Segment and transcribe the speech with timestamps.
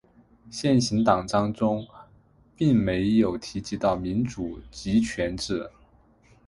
[0.49, 1.87] 现行党章中
[2.55, 5.69] 并没有提到民主集权制。